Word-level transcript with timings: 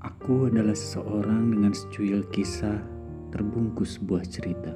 Aku 0.00 0.48
adalah 0.48 0.72
seseorang 0.72 1.52
dengan 1.52 1.76
secuil 1.76 2.24
kisah 2.32 2.80
terbungkus 3.36 4.00
sebuah 4.00 4.24
cerita. 4.24 4.72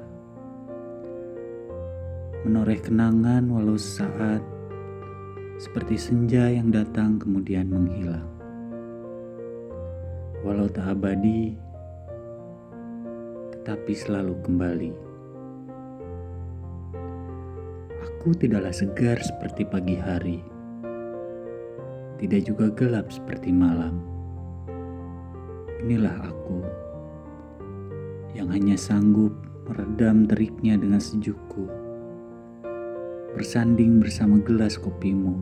Menoreh 2.45 2.77
kenangan 2.77 3.49
walau 3.49 3.73
saat 3.73 4.45
seperti 5.57 5.97
senja 5.97 6.45
yang 6.53 6.69
datang 6.69 7.17
kemudian 7.17 7.65
menghilang. 7.73 8.29
Walau 10.45 10.69
tak 10.69 10.93
abadi, 10.93 11.57
tetapi 13.57 13.93
selalu 13.97 14.37
kembali. 14.45 14.93
Aku 17.97 18.29
tidaklah 18.37 18.69
segar 18.77 19.17
seperti 19.25 19.65
pagi 19.65 19.97
hari, 19.97 20.37
tidak 22.21 22.45
juga 22.45 22.69
gelap 22.77 23.09
seperti 23.09 23.49
malam 23.49 24.14
Inilah 25.85 26.17
aku 26.17 26.65
yang 28.33 28.49
hanya 28.49 28.73
sanggup 28.73 29.29
meredam 29.69 30.25
teriknya 30.25 30.81
dengan 30.81 30.97
sejukku, 30.97 31.69
bersanding 33.37 34.01
bersama 34.01 34.41
gelas 34.41 34.81
kopimu, 34.81 35.37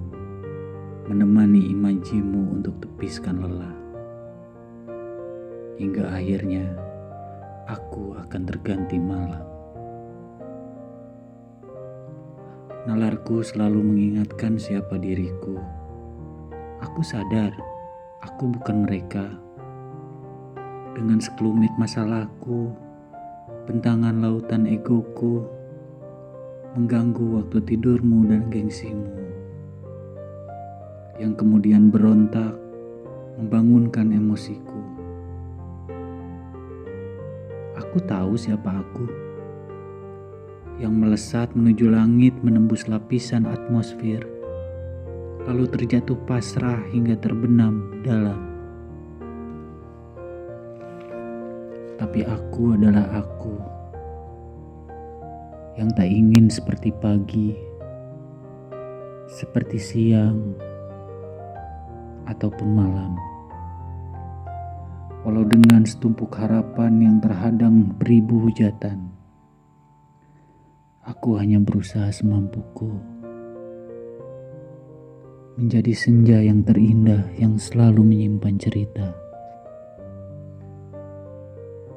menemani 1.07 1.71
imajimu 1.71 2.59
untuk 2.59 2.75
tepiskan 2.83 3.39
lelah. 3.39 3.71
Hingga 5.79 6.11
akhirnya 6.11 6.75
aku 7.71 8.19
akan 8.19 8.43
terganti 8.43 8.99
malam. 8.99 9.47
Nalarku 12.83 13.47
selalu 13.47 13.79
mengingatkan 13.79 14.59
siapa 14.59 14.99
diriku. 14.99 15.55
Aku 16.83 16.99
sadar, 16.99 17.55
aku 18.19 18.51
bukan 18.51 18.83
mereka 18.83 19.39
dengan 20.93 21.17
sekelumit 21.17 21.73
masalahku, 21.81 22.69
bentangan 23.65 24.21
lautan 24.21 24.69
egoku, 24.69 25.41
mengganggu 26.77 27.41
waktu 27.41 27.57
tidurmu 27.65 28.29
dan 28.29 28.45
gengsimu, 28.53 29.09
yang 31.17 31.33
kemudian 31.33 31.89
berontak, 31.89 32.53
membangunkan 33.41 34.13
emosiku. 34.13 34.81
Aku 37.73 37.97
tahu 38.05 38.37
siapa 38.37 38.69
aku, 38.69 39.05
yang 40.77 40.93
melesat 40.93 41.49
menuju 41.57 41.89
langit 41.89 42.37
menembus 42.45 42.85
lapisan 42.85 43.49
atmosfer, 43.49 44.21
lalu 45.49 45.65
terjatuh 45.73 46.17
pasrah 46.29 46.81
hingga 46.93 47.17
terbenam 47.17 47.97
dalam 48.05 48.52
tapi 51.97 52.25
aku 52.25 52.73
adalah 52.73 53.05
aku 53.21 53.55
yang 55.77 55.89
tak 55.97 56.05
ingin 56.05 56.49
seperti 56.53 56.93
pagi, 56.93 57.57
seperti 59.25 59.77
siang, 59.81 60.53
ataupun 62.29 62.69
malam. 62.69 63.13
Walau 65.23 65.47
dengan 65.47 65.87
setumpuk 65.87 66.35
harapan 66.35 66.99
yang 66.99 67.17
terhadang 67.23 67.95
beribu 67.95 68.43
hujatan, 68.43 69.07
aku 71.01 71.39
hanya 71.39 71.63
berusaha 71.63 72.11
semampuku 72.11 72.91
menjadi 75.53 75.93
senja 75.93 76.37
yang 76.41 76.65
terindah 76.65 77.29
yang 77.37 77.61
selalu 77.61 78.01
menyimpan 78.03 78.57
cerita 78.57 79.22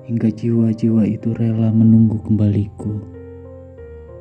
hingga 0.07 0.31
jiwa-jiwa 0.31 1.03
itu 1.03 1.35
rela 1.35 1.75
menunggu 1.75 2.23
kembaliku, 2.23 3.03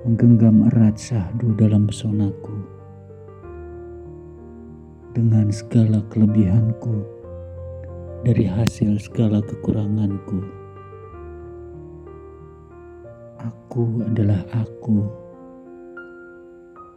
menggenggam 0.02 0.66
erat 0.74 0.98
syahdu 0.98 1.54
dalam 1.54 1.86
pesonaku. 1.86 2.58
Dengan 5.14 5.54
segala 5.54 6.02
kelebihanku, 6.10 7.06
dari 8.26 8.50
hasil 8.50 8.98
segala 8.98 9.46
kekuranganku, 9.46 10.42
aku 13.46 14.02
adalah 14.10 14.42
aku. 14.58 15.06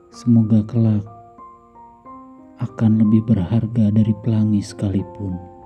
Semoga 0.08 0.64
kelak 0.64 1.04
akan 2.64 3.04
lebih 3.04 3.20
berharga 3.28 3.92
dari 3.92 4.16
pelangi 4.24 4.64
sekalipun. 4.64 5.57